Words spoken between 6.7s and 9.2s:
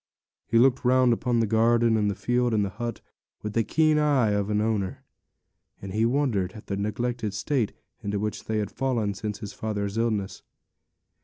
neglected state into which they had fallen